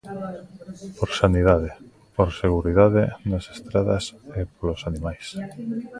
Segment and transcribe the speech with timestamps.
[0.97, 1.69] Por sanidade,
[2.15, 4.05] por seguridade nas estradas
[4.39, 5.25] e polos animais.